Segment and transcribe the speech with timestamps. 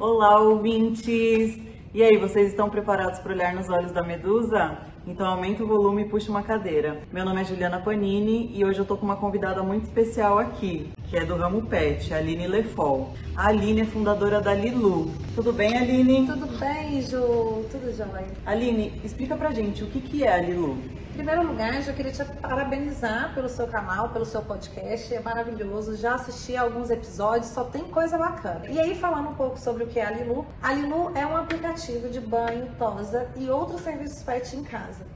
[0.00, 1.56] Olá, ouvintes!
[1.94, 4.76] E aí, vocês estão preparados para olhar nos olhos da medusa?
[5.06, 7.02] Então aumenta o volume e puxa uma cadeira.
[7.12, 10.90] Meu nome é Juliana Panini e hoje eu tô com uma convidada muito especial aqui,
[11.08, 13.12] que é do ramo pet, a Aline Lefol.
[13.36, 15.12] A Aline é fundadora da Lilu.
[15.36, 16.26] Tudo bem, Aline?
[16.26, 17.64] Tudo bem, Ju?
[17.70, 18.26] Tudo jóia.
[18.44, 20.76] Aline, explica pra gente o que, que é a Lilu.
[21.14, 25.96] Primeiro lugar, eu queria te parabenizar pelo seu canal, pelo seu podcast, é maravilhoso.
[25.96, 28.66] Já assisti alguns episódios, só tem coisa bacana.
[28.68, 31.36] E aí, falando um pouco sobre o que é a Lilu, a Lilu é um
[31.36, 35.06] aplicativo de banho, tosa e outros serviços pet em casa.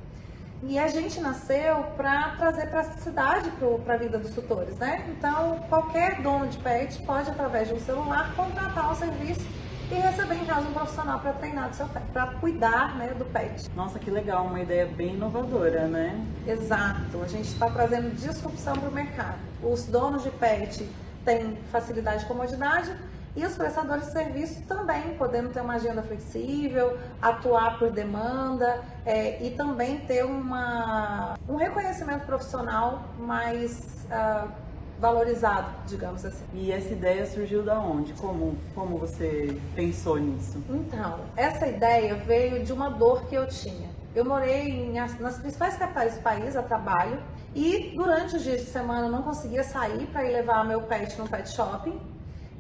[0.63, 3.51] E a gente nasceu para trazer praticidade
[3.85, 5.05] para a vida dos tutores, né?
[5.09, 9.45] Então, qualquer dono de pet pode, através de um celular, contratar um serviço
[9.91, 13.25] e receber em casa um profissional para treinar do seu pet, para cuidar né, do
[13.25, 13.71] pet.
[13.75, 16.25] Nossa, que legal, uma ideia bem inovadora, né?
[16.47, 19.39] Exato, a gente está trazendo disrupção para o mercado.
[19.63, 20.87] Os donos de pet
[21.25, 22.95] têm facilidade e comodidade
[23.35, 29.43] e os prestadores de serviço também, podendo ter uma agenda flexível, atuar por demanda é,
[29.43, 34.07] e também ter uma, um reconhecimento profissional mais.
[34.11, 34.68] Uh,
[34.99, 36.45] valorizado, digamos assim.
[36.53, 38.13] E essa ideia surgiu da onde?
[38.15, 40.63] Como, como você pensou nisso?
[40.69, 43.89] Então, essa ideia veio de uma dor que eu tinha.
[44.15, 47.23] Eu morei em, nas principais capitais do país a trabalho
[47.55, 51.17] e durante os dias de semana eu não conseguia sair para ir levar meu pet
[51.19, 52.01] no pet shopping.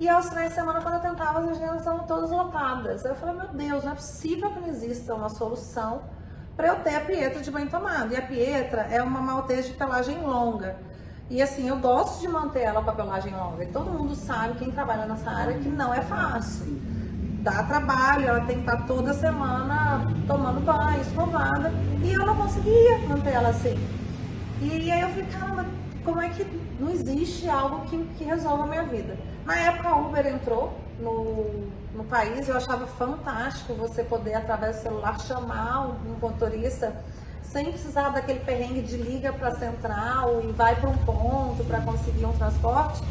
[0.00, 3.04] E aos finais de semana, quando eu tentava, as agendas estavam todas lotadas.
[3.04, 6.02] Eu falei, meu Deus, não é possível que não exista uma solução
[6.56, 8.12] para eu ter a pietra de banho tomado.
[8.12, 10.76] E a pietra é uma maltese de pelagem longa.
[11.30, 13.66] E assim, eu gosto de manter ela a pelagem longa.
[13.66, 16.80] Todo mundo sabe, quem trabalha nessa área, que não é fácil.
[17.42, 21.70] Dá trabalho, ela tem que estar toda semana tomando banho, escovada.
[22.02, 23.76] E eu não conseguia manter ela assim.
[24.60, 25.66] E aí eu falei, caramba,
[26.02, 26.44] como é que
[26.80, 29.16] não existe algo que, que resolva a minha vida?
[29.44, 34.82] Na época a Uber entrou no, no país, eu achava fantástico você poder, através do
[34.82, 36.96] celular, chamar um motorista
[37.42, 41.80] sem precisar daquele perrengue de liga para a central e vai para um ponto para
[41.80, 43.02] conseguir um transporte.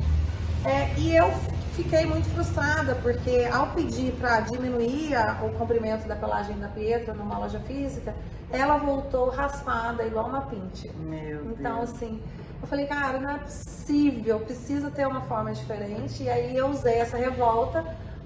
[0.65, 1.31] É, e eu
[1.73, 7.13] fiquei muito frustrada, porque ao pedir para diminuir a, o comprimento da pelagem da Pietra
[7.13, 8.13] numa loja física,
[8.51, 10.89] ela voltou raspada, igual uma pinte.
[10.97, 11.91] Meu então, Deus.
[11.91, 12.21] assim,
[12.61, 16.23] eu falei, cara, não é possível, precisa ter uma forma diferente.
[16.23, 17.85] E aí eu usei essa revolta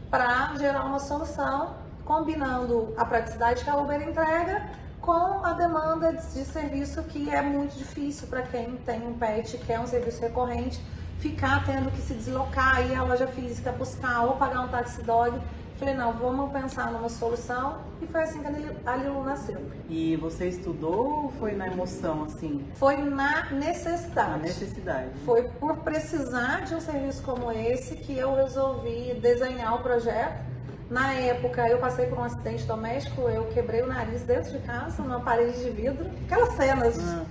[0.10, 4.70] para gerar uma solução, combinando a praticidade que a Uber entrega
[5.02, 9.80] com a demanda de serviço que é muito difícil para quem tem um pet, quer
[9.80, 10.80] um serviço recorrente,
[11.20, 15.40] ficar tendo que se deslocar, ir à loja física buscar ou pagar um taxi dog.
[15.78, 18.48] Falei, não, vamos pensar numa solução e foi assim que
[18.86, 19.60] a Lilu nasceu.
[19.90, 22.64] E você estudou ou foi na emoção, assim?
[22.76, 24.30] Foi na necessidade.
[24.30, 25.10] Na necessidade.
[25.26, 30.51] Foi por precisar de um serviço como esse que eu resolvi desenhar o projeto
[30.92, 35.02] na época, eu passei por um acidente doméstico, eu quebrei o nariz dentro de casa,
[35.02, 37.24] numa parede de vidro, aquelas cenas ah.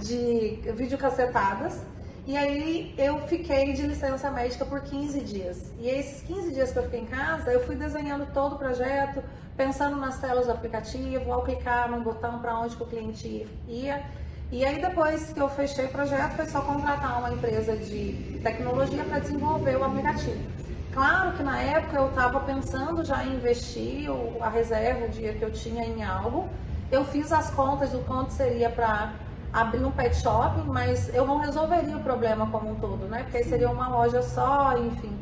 [0.00, 1.82] de videocassetadas.
[2.26, 5.72] E aí eu fiquei de licença médica por 15 dias.
[5.78, 9.22] E esses 15 dias que eu fiquei em casa, eu fui desenhando todo o projeto,
[9.58, 14.02] pensando nas telas do aplicativo, ao clicar no botão para onde o cliente ia.
[14.50, 19.04] E aí depois que eu fechei o projeto, foi só contratar uma empresa de tecnologia
[19.04, 20.61] para desenvolver o aplicativo.
[20.92, 24.10] Claro que na época eu estava pensando já em investir
[24.40, 26.48] a reserva, o dia que eu tinha em algo.
[26.90, 29.14] Eu fiz as contas do quanto seria para
[29.50, 33.22] abrir um pet shop, mas eu não resolveria o problema como um todo, né?
[33.22, 35.16] Porque aí seria uma loja só, enfim.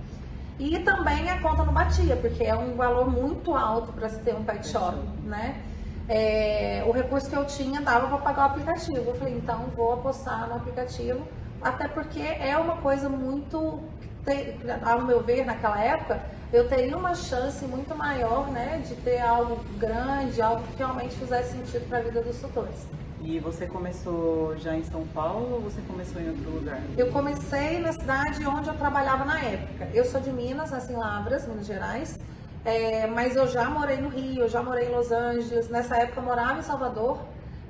[0.59, 4.35] E também a conta não batia, porque é um valor muito alto para se ter
[4.35, 5.63] um pet shop, né?
[6.09, 9.11] É, o recurso que eu tinha dava para pagar o aplicativo.
[9.11, 11.21] Eu falei, então vou apostar no aplicativo,
[11.63, 13.81] até porque é uma coisa muito
[14.25, 16.21] ter, ao meu ver, naquela época,
[16.53, 21.53] eu teria uma chance muito maior né, de ter algo grande, algo que realmente fizesse
[21.53, 22.87] sentido para a vida dos tutores.
[23.23, 26.81] E você começou já em São Paulo ou você começou em outro lugar?
[26.97, 29.89] Eu comecei na cidade onde eu trabalhava na época.
[29.93, 32.19] Eu sou de Minas, assim, Lavras, Minas Gerais.
[32.65, 35.69] É, mas eu já morei no Rio, eu já morei em Los Angeles.
[35.69, 37.19] Nessa época eu morava em Salvador.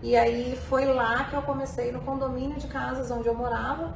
[0.02, 3.92] E aí foi lá que eu comecei no condomínio de casas onde eu morava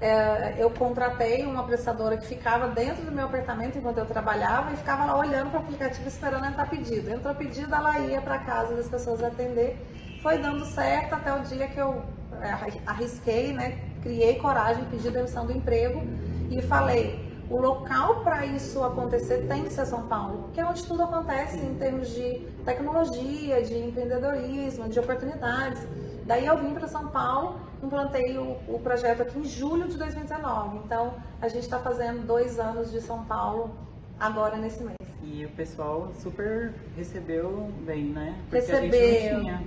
[0.00, 4.76] é, eu contratei uma prestadora que ficava dentro do meu apartamento enquanto eu trabalhava e
[4.76, 7.10] ficava lá olhando para o aplicativo esperando entrar pedido.
[7.10, 9.76] Entrou pedido, ela ia para casa das pessoas atender.
[10.22, 12.02] Foi dando certo até o dia que eu
[12.40, 13.78] é, arrisquei, né?
[14.02, 16.02] Criei coragem, pedi demissão do emprego
[16.50, 20.82] e falei: o local para isso acontecer tem que ser São Paulo, porque é onde
[20.84, 25.86] tudo acontece em termos de tecnologia, de empreendedorismo, de oportunidades.
[26.24, 30.78] Daí eu vim para São Paulo, implantei o, o, projeto aqui em julho de 2019.
[30.84, 33.70] Então a gente está fazendo dois anos de São Paulo
[34.18, 34.96] agora nesse mês.
[35.22, 38.34] E o pessoal super recebeu bem, né?
[38.48, 39.58] Porque recebeu.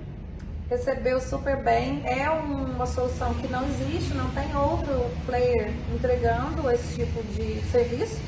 [0.69, 2.01] Recebeu super bem.
[2.05, 8.19] É uma solução que não existe, não tem outro player entregando esse tipo de serviço.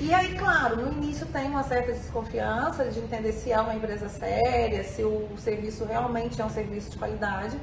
[0.00, 4.08] E aí, claro, no início tem uma certa desconfiança de entender se é uma empresa
[4.08, 7.56] séria, se o serviço realmente é um serviço de qualidade.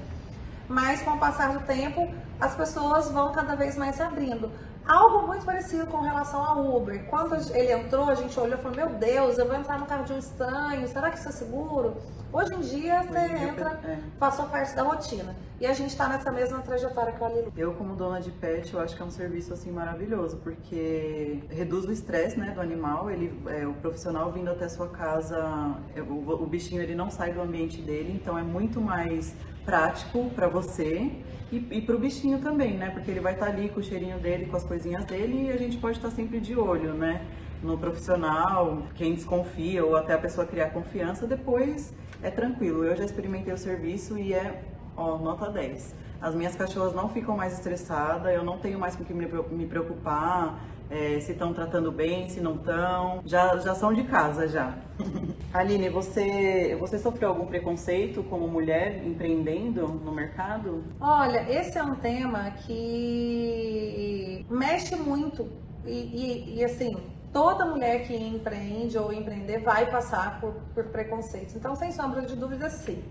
[0.72, 2.10] Mas com o passar do tempo,
[2.40, 4.50] as pessoas vão cada vez mais se abrindo.
[4.88, 7.06] Algo muito parecido com relação ao Uber.
[7.08, 10.06] Quando ele entrou, a gente olhou e falou: Meu Deus, eu vou entrar no carro
[10.06, 11.98] de um estranho, será que isso é seguro?
[12.34, 14.00] Hoje em dia, você entra, é.
[14.18, 15.36] passou parte da rotina.
[15.60, 17.54] E a gente está nessa mesma trajetória que o Alilu.
[17.56, 21.86] Eu, como dona de pet, eu acho que é um serviço assim maravilhoso, porque reduz
[21.86, 23.12] o estresse né, do animal.
[23.12, 27.34] Ele, é, o profissional vindo até sua casa, é, o, o bichinho ele não sai
[27.34, 29.36] do ambiente dele, então é muito mais
[29.66, 31.12] prático para você
[31.52, 32.90] e, e para o bichinho também, né?
[32.90, 35.52] Porque ele vai estar tá ali com o cheirinho dele, com as coisinhas dele e
[35.52, 37.26] a gente pode estar tá sempre de olho, né?
[37.62, 41.94] No profissional, quem desconfia ou até a pessoa criar confiança, depois
[42.24, 42.84] é tranquilo.
[42.84, 44.64] Eu já experimentei o serviço e é,
[44.98, 45.96] ó, nota 10.
[46.20, 50.60] As minhas cachorras não ficam mais estressadas, eu não tenho mais com que me preocupar
[50.92, 53.22] é, se estão tratando bem, se não estão.
[53.26, 54.76] Já, já são de casa já.
[55.54, 60.84] Aline, você, você sofreu algum preconceito como mulher empreendendo no mercado?
[61.00, 65.50] Olha, esse é um tema que mexe muito
[65.86, 66.96] e, e, e assim,
[67.34, 71.56] toda mulher que empreende ou empreender vai passar por, por preconceitos.
[71.56, 73.02] Então, sem sombra de dúvida, sim.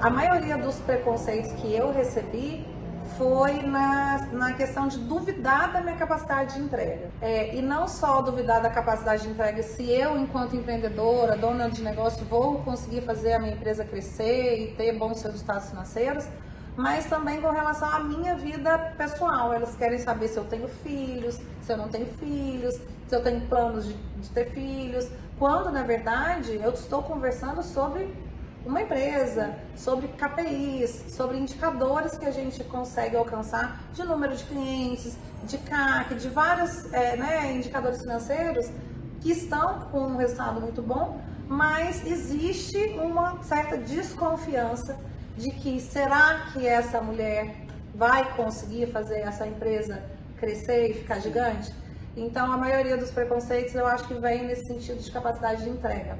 [0.00, 2.64] A maioria dos preconceitos que eu recebi
[3.16, 7.10] foi na, na questão de duvidar da minha capacidade de entrega.
[7.20, 11.82] É, e não só duvidar da capacidade de entrega, se eu, enquanto empreendedora, dona de
[11.82, 16.26] negócio, vou conseguir fazer a minha empresa crescer e ter bons resultados financeiros,
[16.76, 19.52] mas também com relação à minha vida pessoal.
[19.52, 22.74] Elas querem saber se eu tenho filhos, se eu não tenho filhos,
[23.06, 25.08] se eu tenho planos de, de ter filhos,
[25.38, 28.12] quando na verdade eu estou conversando sobre
[28.64, 35.18] uma empresa, sobre KPIs, sobre indicadores que a gente consegue alcançar de número de clientes,
[35.44, 38.66] de CAC, de vários é, né, indicadores financeiros
[39.20, 44.98] que estão com um resultado muito bom, mas existe uma certa desconfiança
[45.36, 50.02] de que será que essa mulher vai conseguir fazer essa empresa
[50.38, 51.72] crescer e ficar gigante?
[52.16, 56.16] Então, a maioria dos preconceitos eu acho que vem nesse sentido de capacidade de entrega.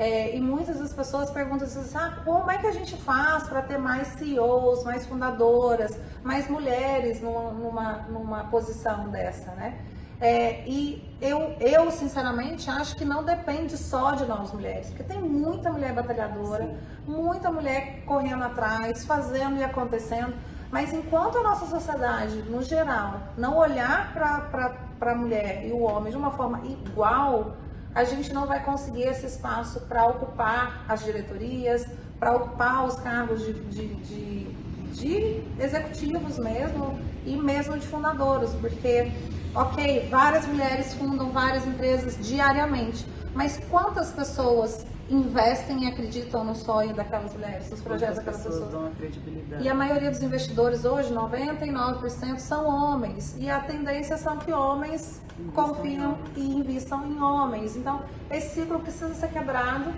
[0.00, 3.60] É, e muitas das pessoas perguntam assim, ah, como é que a gente faz para
[3.60, 5.94] ter mais CEOs, mais fundadoras,
[6.24, 9.78] mais mulheres numa, numa, numa posição dessa, né?
[10.18, 15.20] É, e eu, eu, sinceramente, acho que não depende só de nós mulheres, porque tem
[15.20, 16.78] muita mulher batalhadora, Sim.
[17.06, 20.32] muita mulher correndo atrás, fazendo e acontecendo.
[20.70, 26.10] Mas enquanto a nossa sociedade, no geral, não olhar para a mulher e o homem
[26.10, 27.56] de uma forma igual,
[27.94, 31.86] a gente não vai conseguir esse espaço para ocupar as diretorias,
[32.18, 34.44] para ocupar os cargos de, de, de,
[34.92, 39.10] de, executivos mesmo e mesmo de fundadores, porque,
[39.54, 46.94] ok, várias mulheres fundam várias empresas diariamente, mas quantas pessoas investem e acreditam no sonho
[46.94, 48.64] daquelas mulheres, nos projetos daquelas pessoas.
[48.64, 49.64] pessoas.
[49.64, 53.36] E a maioria dos investidores hoje, 99%, são homens.
[53.38, 55.20] E a tendência são que homens
[55.54, 57.76] confiam e invistam em homens.
[57.76, 59.92] Então, esse ciclo precisa ser quebrado.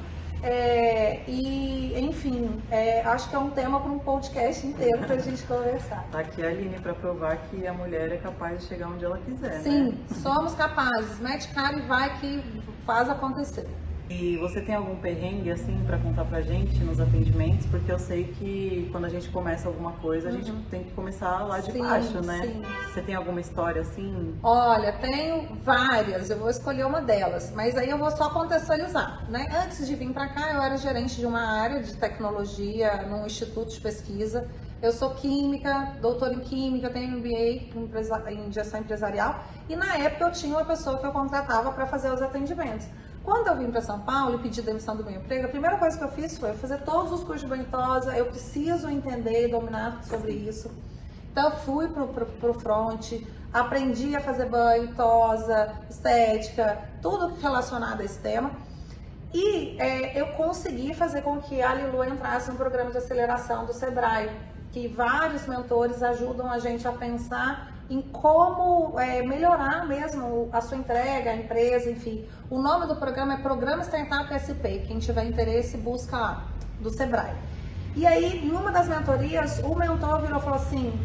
[0.45, 5.19] É, e, enfim, é, acho que é um tema para um podcast inteiro para a
[5.21, 6.05] gente conversar.
[6.11, 9.19] Tá aqui a Aline para provar que a mulher é capaz de chegar onde ela
[9.19, 9.61] quiser.
[9.61, 9.95] Sim, né?
[10.21, 11.21] somos capazes.
[11.21, 12.43] Mete cara e vai que
[12.85, 13.69] faz acontecer.
[14.09, 17.67] E você tem algum perrengue assim para contar pra gente nos atendimentos?
[17.67, 20.63] Porque eu sei que quando a gente começa alguma coisa, a gente uhum.
[20.71, 22.41] tem que começar lá de sim, baixo, né?
[22.43, 22.63] Sim.
[22.93, 24.39] Você tem alguma história assim?
[24.43, 29.47] Olha, tenho várias, eu vou escolher uma delas, mas aí eu vou só contextualizar, né?
[29.65, 33.73] Antes de vir para cá, eu era gerente de uma área de tecnologia num instituto
[33.73, 34.49] de pesquisa.
[34.83, 37.71] Eu sou química, doutora em química, tenho MBA
[38.33, 42.13] em gestão empresarial e na época eu tinha uma pessoa que eu contratava para fazer
[42.13, 42.89] os atendimentos.
[43.25, 45.97] Quando eu vim para São Paulo e pedi demissão do meu emprego, a primeira coisa
[45.97, 48.17] que eu fiz foi fazer todos os cursos de banho tosa.
[48.17, 50.71] Eu preciso entender e dominar sobre isso.
[51.31, 53.13] Então, eu fui pro, pro, pro front,
[53.53, 58.51] aprendi a fazer banho, tosa, estética, tudo relacionado a esse tema.
[59.33, 63.73] E é, eu consegui fazer com que a Lilu entrasse no programa de aceleração do
[63.73, 64.31] Sebrae,
[64.73, 70.79] que vários mentores ajudam a gente a pensar em como é, melhorar mesmo a sua
[70.79, 72.25] entrega, a empresa, enfim.
[72.49, 74.81] O nome do programa é Programa Startup SP.
[74.87, 76.47] Quem tiver interesse, busca lá,
[76.81, 77.35] do Sebrae.
[77.95, 80.99] E aí, em uma das mentorias, o mentor virou e falou assim: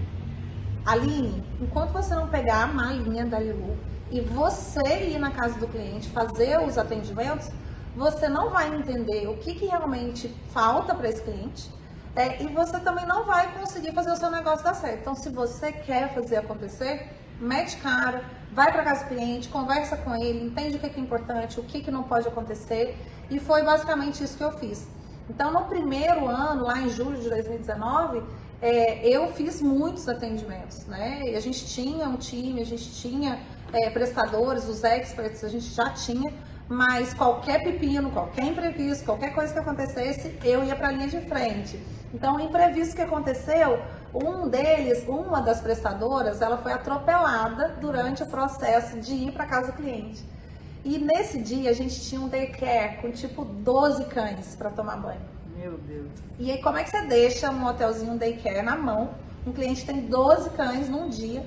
[0.86, 3.76] Aline, enquanto você não pegar a malinha da Lilu
[4.10, 7.52] e você ir na casa do cliente fazer os atendimentos,
[7.94, 11.70] você não vai entender o que, que realmente falta para esse cliente
[12.18, 15.02] é, e você também não vai conseguir fazer o seu negócio dar certo.
[15.02, 17.08] Então, se você quer fazer acontecer,
[17.40, 21.04] mete cara, vai para casa do cliente, conversa com ele, entende o que, que é
[21.04, 22.98] importante, o que, que não pode acontecer.
[23.30, 24.88] E foi basicamente isso que eu fiz.
[25.30, 28.24] Então, no primeiro ano, lá em julho de 2019,
[28.64, 31.22] é, eu fiz muitos atendimentos, né?
[31.24, 33.40] E a gente tinha um time, a gente tinha
[33.72, 36.34] é, prestadores, os experts, a gente já tinha,
[36.68, 41.22] mas qualquer pepino, qualquer imprevisto, qualquer coisa que acontecesse, eu ia para a linha de
[41.22, 41.80] frente.
[42.14, 43.80] Então, o imprevisto que aconteceu,
[44.14, 49.72] um deles, uma das prestadoras, ela foi atropelada durante o processo de ir para casa
[49.72, 50.24] do cliente.
[50.86, 55.20] E nesse dia a gente tinha um daycare com tipo 12 cães para tomar banho.
[55.56, 56.10] Meu Deus.
[56.40, 59.10] E aí, como é que você deixa um hotelzinho um daycare na mão?
[59.46, 61.46] Um cliente tem 12 cães num dia.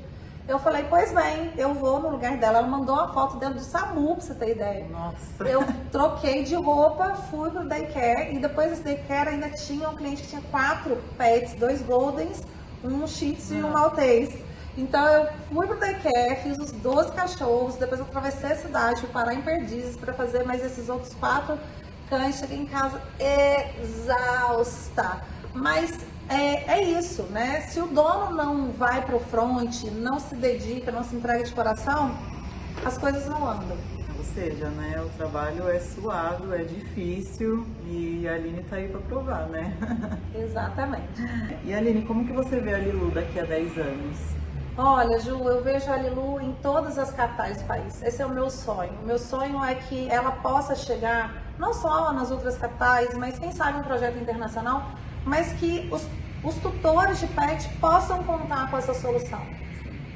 [0.51, 2.59] Eu falei, pois bem, eu vou no lugar dela.
[2.59, 4.85] Ela mandou uma foto dentro do SAMU, pra você ter ideia.
[4.89, 5.45] Nossa.
[5.45, 10.23] Eu troquei de roupa, fui pro daycare e depois desse daycare ainda tinha um cliente
[10.23, 12.43] que tinha quatro pets, dois goldens,
[12.83, 14.43] um shih tzu e um maltês.
[14.77, 19.11] Então eu fui pro daycare, fiz os 12 cachorros, depois eu atravessei a cidade, fui
[19.11, 21.57] parar em Perdizes para fazer mais esses outros quatro
[22.09, 22.41] cães.
[22.41, 23.01] Cheguei em casa
[23.81, 25.23] exausta.
[25.55, 25.97] Mas
[26.31, 27.63] é, é isso, né?
[27.63, 32.17] Se o dono não vai pro front, não se dedica, não se entrega de coração,
[32.85, 33.77] as coisas não andam.
[34.17, 39.01] Ou seja, né, o trabalho é suado, é difícil e a Aline tá aí para
[39.01, 39.77] provar, né?
[40.35, 41.21] Exatamente.
[41.65, 44.19] E Aline, como que você vê a Lilu daqui a 10 anos?
[44.77, 48.03] Olha, Ju, eu vejo a Lilu em todas as capitais do país.
[48.03, 48.93] Esse é o meu sonho.
[49.03, 53.51] O meu sonho é que ela possa chegar não só nas outras capitais, mas quem
[53.53, 54.93] sabe um projeto internacional,
[55.25, 56.07] mas que os,
[56.43, 59.41] os tutores de pet possam contar com essa solução.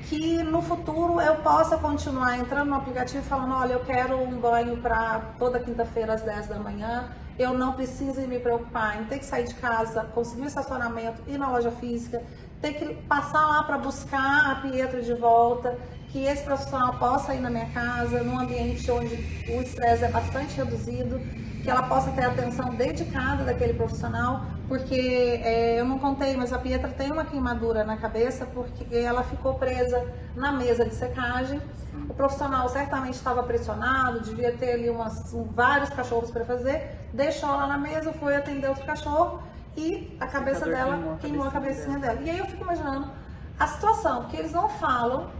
[0.08, 4.38] Que no futuro eu possa continuar entrando no aplicativo e falando, olha, eu quero um
[4.38, 9.18] banho para toda quinta-feira às 10 da manhã, eu não preciso me preocupar em ter
[9.18, 12.22] que sair de casa, conseguir um estacionamento, ir na loja física,
[12.60, 15.76] ter que passar lá para buscar a Pietra de volta,
[16.10, 19.14] que esse profissional possa ir na minha casa, num ambiente onde
[19.48, 21.20] o estresse é bastante reduzido,
[21.64, 26.58] que ela possa ter atenção dedicada daquele profissional, porque é, eu não contei, mas a
[26.58, 30.06] Pietra tem uma queimadura na cabeça porque ela ficou presa
[30.36, 31.58] na mesa de secagem.
[32.06, 37.66] O profissional certamente estava pressionado, devia ter ali umas, vários cachorros para fazer, deixou ela
[37.66, 39.42] na mesa, foi atender outro cachorro
[39.74, 42.16] e a cabeça dela queimou a, queimou a cabecinha dela.
[42.16, 42.26] dela.
[42.26, 43.10] E aí eu fico imaginando
[43.58, 45.30] a situação, que eles não falam,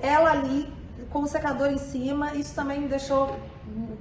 [0.00, 0.72] ela ali
[1.10, 3.36] com o secador em cima, isso também me deixou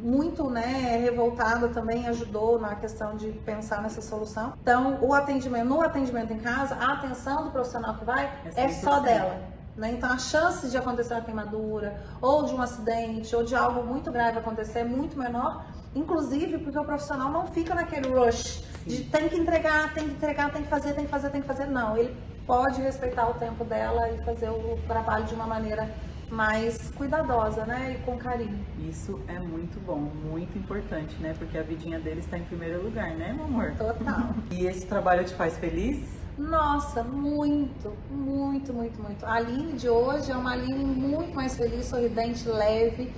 [0.01, 4.53] muito né, revoltada também, ajudou na questão de pensar nessa solução.
[4.62, 8.25] Então, o atendimento, no atendimento em casa, a atenção do profissional que vai
[8.56, 9.39] é, é só dela.
[9.75, 9.91] Né?
[9.91, 14.12] Então, a chance de acontecer uma queimadura, ou de um acidente, ou de algo muito
[14.12, 15.65] grave acontecer é muito menor,
[15.96, 20.51] inclusive porque o profissional não fica naquele rush de tem que entregar, tem que entregar,
[20.51, 21.65] tem que fazer, tem que fazer, tem que fazer.
[21.65, 22.15] Não, ele
[22.46, 25.88] pode respeitar o tempo dela e fazer o trabalho de uma maneira
[26.31, 27.98] mais cuidadosa, né?
[27.98, 28.65] E com carinho.
[28.88, 31.33] Isso é muito bom, muito importante, né?
[31.38, 33.74] Porque a vidinha dele está em primeiro lugar, né, meu amor?
[33.77, 34.33] Total.
[34.51, 36.19] e esse trabalho te faz feliz?
[36.38, 39.25] Nossa, muito, muito, muito, muito.
[39.25, 43.12] A Aline de hoje é uma Aline muito mais feliz, sorridente, leve,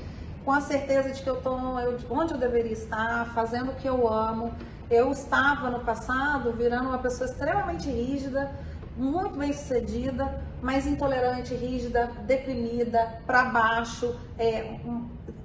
[0.43, 1.55] com a certeza de que eu estou
[2.09, 4.51] onde eu deveria estar, fazendo o que eu amo.
[4.89, 8.51] Eu estava no passado virando uma pessoa extremamente rígida,
[8.95, 14.15] muito bem sucedida, mas intolerante, rígida, deprimida, para baixo.
[14.37, 14.79] É,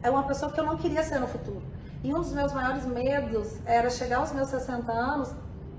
[0.03, 1.63] é uma pessoa que eu não queria ser no futuro.
[2.03, 5.35] E um dos meus maiores medos era chegar aos meus 60 anos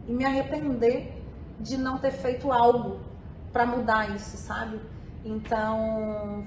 [0.08, 1.14] e me arrepender
[1.60, 3.00] de não ter feito algo
[3.52, 4.80] para mudar isso, sabe?
[5.24, 6.44] Então,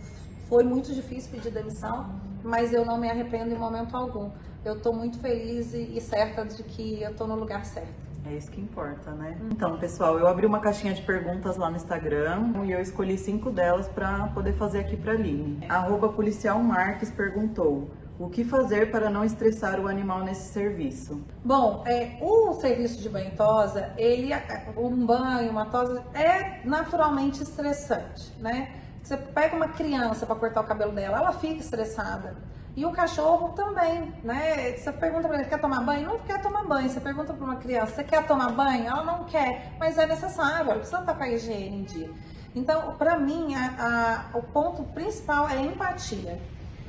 [0.49, 4.31] foi muito difícil pedir demissão, mas eu não me arrependo em momento algum.
[4.65, 8.10] Eu estou muito feliz e, e certa de que eu estou no lugar certo.
[8.25, 9.39] É isso que importa, né?
[9.51, 13.51] Então, pessoal, eu abri uma caixinha de perguntas lá no Instagram e eu escolhi cinco
[13.51, 15.67] delas para poder fazer aqui para Aline.
[15.69, 21.25] Arroba Policial Marques perguntou: o que fazer para não estressar o animal nesse serviço?
[21.43, 24.31] Bom, é, o serviço de banho tosa, ele,
[24.77, 28.77] um banho, uma tosa, é naturalmente estressante, né?
[29.03, 32.37] Você pega uma criança para cortar o cabelo dela, ela fica estressada.
[32.77, 34.77] E o cachorro também, né?
[34.77, 36.07] Você pergunta para ele, quer tomar banho?
[36.07, 36.89] Não quer tomar banho.
[36.89, 38.87] Você pergunta para uma criança, você quer tomar banho?
[38.87, 42.11] Ela não quer, mas é necessário, ela precisa estar com a higiene em dia.
[42.55, 46.41] Então, para mim, a, a, o ponto principal é empatia.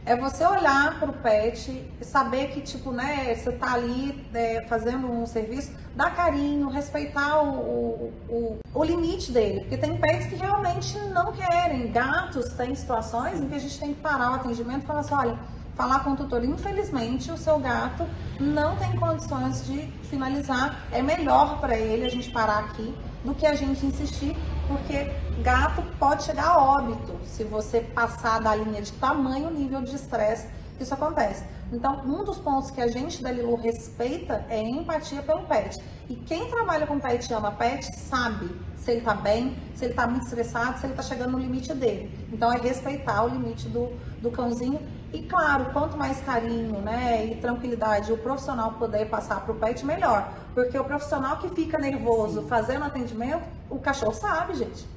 [0.04, 5.08] É você olhar para o pet saber que, tipo, né, você tá ali é, fazendo
[5.08, 9.60] um serviço, dar carinho, respeitar o, o, o, limite dele.
[9.60, 11.92] Porque tem pets que realmente não querem.
[11.92, 15.14] Gatos, tem situações em que a gente tem que parar o atendimento e falar assim,
[15.14, 15.38] olha,
[15.76, 18.08] falar com o tutor, infelizmente o seu gato
[18.40, 20.86] não tem condições de finalizar.
[20.92, 24.36] É melhor para ele a gente parar aqui do que a gente insistir,
[24.68, 25.12] porque
[25.42, 30.48] gato pode chegar a óbito se você passar da linha de tamanho nível de estresse
[30.78, 31.46] que isso acontece.
[31.72, 35.80] Então, um dos pontos que a gente da Lilu respeita é a empatia pelo pet.
[36.10, 39.94] E quem trabalha com pet e ama pet sabe se ele tá bem, se ele
[39.94, 42.28] tá muito estressado, se ele tá chegando no limite dele.
[42.34, 43.90] Então, é respeitar o limite do,
[44.22, 44.82] do cãozinho.
[45.14, 49.86] E claro, quanto mais carinho né, e tranquilidade o profissional puder passar para o pet,
[49.86, 50.32] melhor.
[50.54, 54.88] Porque o profissional que fica nervoso fazendo atendimento, o cachorro sabe, gente.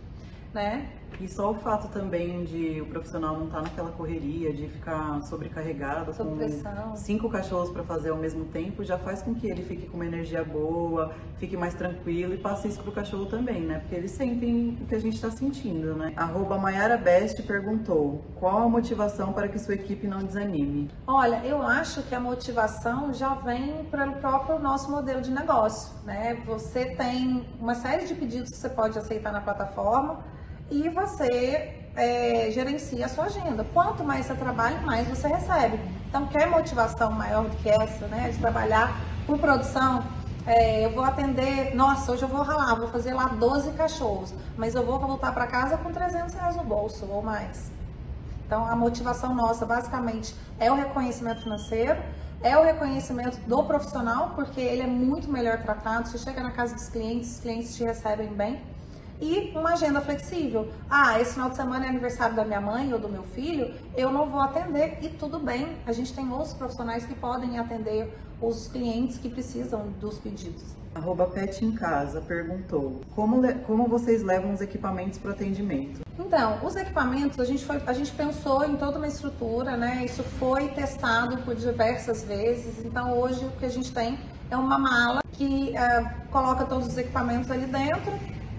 [0.52, 0.88] Né?
[1.20, 5.22] E só o fato também de o profissional não estar tá naquela correria, de ficar
[5.22, 6.96] sobrecarregado Sob com pressão.
[6.96, 10.06] cinco cachorros para fazer ao mesmo tempo, já faz com que ele fique com uma
[10.06, 13.80] energia boa, fique mais tranquilo e passe isso pro cachorro também, né?
[13.80, 16.12] Porque eles sentem o que a gente está sentindo, né?
[16.16, 20.90] Arroba Mayara Best perguntou, qual a motivação para que sua equipe não desanime?
[21.06, 26.34] Olha, eu acho que a motivação já vem pelo próprio nosso modelo de negócio, né?
[26.46, 30.24] Você tem uma série de pedidos que você pode aceitar na plataforma,
[30.70, 33.64] e você é, gerencia a sua agenda.
[33.72, 35.78] Quanto mais você trabalha, mais você recebe.
[36.08, 38.30] Então, quer motivação maior do que essa, né?
[38.30, 40.04] De trabalhar por produção?
[40.46, 44.74] É, eu vou atender, nossa, hoje eu vou ralar, vou fazer lá 12 cachorros, mas
[44.74, 47.70] eu vou voltar para casa com 300 reais no bolso ou mais.
[48.46, 51.98] Então, a motivação nossa, basicamente, é o reconhecimento financeiro,
[52.42, 56.08] é o reconhecimento do profissional, porque ele é muito melhor tratado.
[56.08, 58.60] Você chega na casa dos clientes, os clientes te recebem bem
[59.20, 60.68] e uma agenda flexível.
[60.90, 64.10] Ah, esse final de semana é aniversário da minha mãe ou do meu filho, eu
[64.12, 65.76] não vou atender e tudo bem.
[65.86, 70.62] A gente tem outros profissionais que podem atender os clientes que precisam dos pedidos.
[70.94, 76.00] Arroba Pet em Casa perguntou, como, como vocês levam os equipamentos para o atendimento?
[76.16, 80.04] Então, os equipamentos, a gente, foi, a gente pensou em toda uma estrutura, né?
[80.04, 82.84] Isso foi testado por diversas vezes.
[82.84, 84.18] Então, hoje o que a gente tem
[84.48, 88.12] é uma mala que uh, coloca todos os equipamentos ali dentro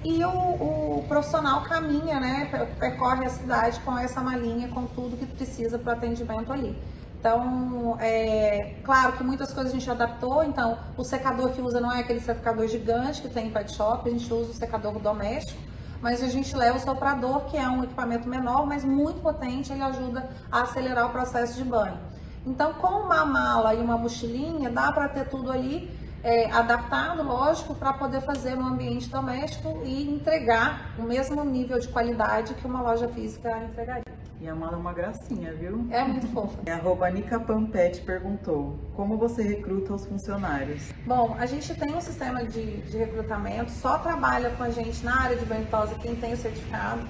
[0.06, 5.26] e o, o, profissional caminha, né, percorre a cidade com essa malinha, com tudo que
[5.26, 6.80] precisa para o atendimento ali.
[7.20, 10.44] Então, é claro que muitas coisas a gente adaptou.
[10.44, 14.08] Então, o secador que usa não é aquele secador gigante que tem em pet shop,
[14.08, 15.60] a gente usa o secador doméstico,
[16.00, 19.82] mas a gente leva o soprador, que é um equipamento menor, mas muito potente, ele
[19.82, 21.98] ajuda a acelerar o processo de banho.
[22.46, 27.75] Então, com uma mala e uma mochilinha, dá para ter tudo ali é, adaptado, lógico,
[27.75, 32.81] para poder fazer no ambiente doméstico e entregar o mesmo nível de qualidade que uma
[32.81, 34.03] loja física entregaria.
[34.41, 35.85] E a mala é uma gracinha, viu?
[35.91, 36.57] É muito fofa.
[36.67, 40.91] A arroba Nica Pampete perguntou, como você recruta os funcionários?
[41.05, 45.21] Bom, a gente tem um sistema de, de recrutamento, só trabalha com a gente na
[45.21, 47.07] área de banho tosa quem tem o certificado.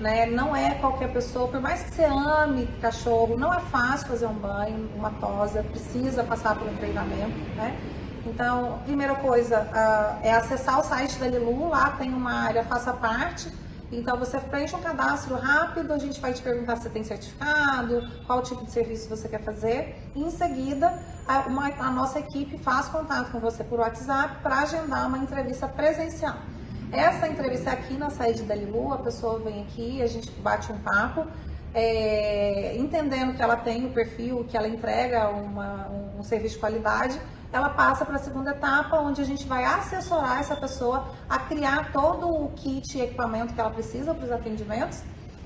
[0.00, 0.26] Né?
[0.26, 4.34] Não é qualquer pessoa, por mais que você ame cachorro, não é fácil fazer um
[4.34, 7.78] banho, uma tosa, precisa passar por um treinamento, né?
[8.26, 12.92] Então, primeira coisa uh, é acessar o site da Lilu, lá tem uma área faça
[12.92, 13.52] parte.
[13.92, 18.42] Então você preenche um cadastro rápido, a gente vai te perguntar se tem certificado, qual
[18.42, 19.96] tipo de serviço você quer fazer.
[20.16, 25.06] Em seguida, a, uma, a nossa equipe faz contato com você por WhatsApp para agendar
[25.06, 26.36] uma entrevista presencial.
[26.90, 30.72] Essa entrevista é aqui na sede da Lilu, a pessoa vem aqui, a gente bate
[30.72, 31.26] um papo,
[31.72, 36.60] é, entendendo que ela tem o perfil, que ela entrega uma, um, um serviço de
[36.60, 37.20] qualidade
[37.54, 41.92] ela passa para a segunda etapa, onde a gente vai assessorar essa pessoa a criar
[41.92, 45.02] todo o kit e equipamento que ela precisa para os atendimentos.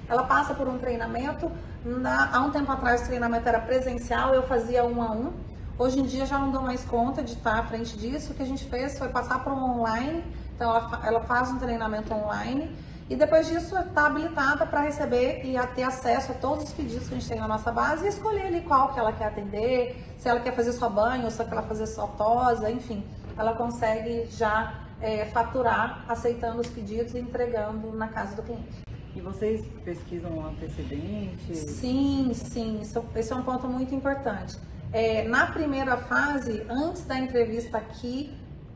[0.09, 1.53] Ela passa por um treinamento.
[1.85, 5.35] Na, há um tempo atrás o treinamento era presencial, eu fazia um a um.
[5.79, 8.33] Hoje em dia já não dou mais conta de estar à frente disso.
[8.33, 10.25] O que a gente fez foi passar para um online.
[10.57, 12.75] Então ela, ela faz um treinamento online
[13.09, 17.14] e depois disso está habilitada para receber e ter acesso a todos os pedidos que
[17.14, 20.29] a gente tem na nossa base e escolher ali qual que ela quer atender, se
[20.29, 23.03] ela quer fazer só banho, ou se ela quer fazer só tosa, enfim.
[23.37, 28.83] Ela consegue já é, faturar aceitando os pedidos e entregando na casa do cliente.
[29.14, 31.59] E vocês pesquisam antecedentes?
[31.59, 34.59] Sim, sim, isso, esse é um ponto muito importante.
[34.92, 38.35] É, na primeira fase, antes da entrevista aqui,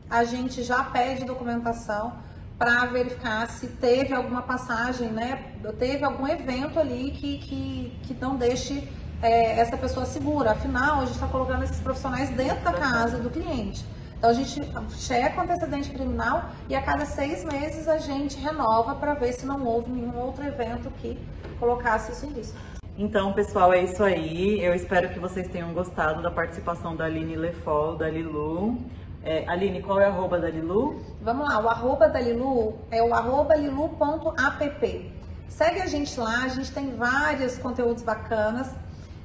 [0.09, 2.13] a gente já pede documentação
[2.57, 5.53] para verificar se teve alguma passagem, né?
[5.77, 8.87] Teve algum evento ali que, que, que não deixe
[9.21, 10.51] é, essa pessoa segura.
[10.51, 13.85] Afinal, a gente está colocando esses profissionais dentro da casa do cliente.
[14.17, 14.61] Então a gente
[14.97, 19.45] checa o antecedente criminal e a cada seis meses a gente renova para ver se
[19.45, 21.19] não houve nenhum outro evento que
[21.59, 22.57] colocasse isso em risco.
[22.97, 24.63] Então, pessoal, é isso aí.
[24.63, 28.77] Eu espero que vocês tenham gostado da participação da Aline Lefol, da Lilu.
[29.25, 31.01] É, Aline, qual é o arroba da Lilu?
[31.21, 35.11] Vamos lá, o arroba da Lilu é o arroba lilu.app.
[35.47, 38.69] Segue a gente lá, a gente tem vários conteúdos bacanas.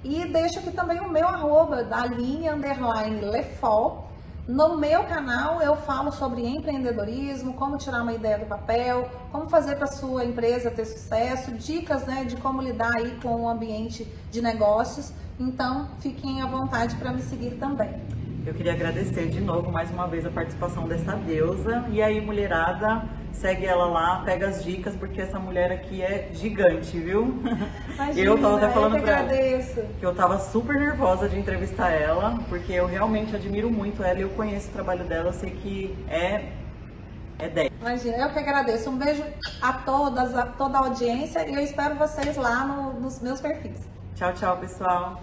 [0.04, 4.06] E deixo aqui também o meu arroba, da Aline Underline Lefol.
[4.46, 9.76] No meu canal eu falo sobre empreendedorismo, como tirar uma ideia do papel, como fazer
[9.76, 14.40] para sua empresa ter sucesso, dicas né, de como lidar aí com o ambiente de
[14.40, 15.12] negócios.
[15.40, 18.17] Então fiquem à vontade para me seguir também.
[18.46, 21.84] Eu queria agradecer de novo mais uma vez a participação dessa deusa.
[21.90, 26.98] E aí, mulherada, segue ela lá, pega as dicas, porque essa mulher aqui é gigante,
[26.98, 27.42] viu?
[27.94, 29.82] Imagina, eu tava até falando eu pra agradeço.
[30.00, 34.22] que eu tava super nervosa de entrevistar ela, porque eu realmente admiro muito ela e
[34.22, 36.52] eu conheço o trabalho dela, eu sei que é
[37.40, 37.70] é 10.
[37.80, 38.90] Imagina, eu que agradeço.
[38.90, 39.22] Um beijo
[39.62, 43.86] a todas, a toda a audiência e eu espero vocês lá no- nos meus perfis.
[44.16, 45.16] Tchau, tchau, pessoal.